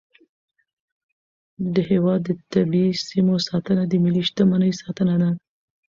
[1.73, 5.29] د هیواد د طبیعي سیمو ساتنه د ملي شتمنۍ ساتنه ده.